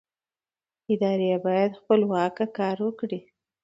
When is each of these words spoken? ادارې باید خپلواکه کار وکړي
ادارې 0.93 1.27
باید 1.45 1.71
خپلواکه 1.81 2.45
کار 2.57 2.77
وکړي 2.87 3.19